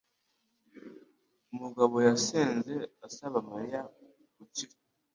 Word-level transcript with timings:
mugabo 1.59 1.95
yasenze 2.07 2.73
asaba 3.07 3.37
Mariya 3.49 3.81
gukira 4.37 4.75